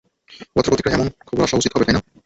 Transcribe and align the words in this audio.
পত্র-পত্রিকায় 0.53 0.95
এমন 0.95 1.07
খবর 1.27 1.43
আসা 1.43 1.59
উচিত 1.59 1.71
হবে, 1.73 1.85
তাই 1.87 1.95
না? 1.95 2.01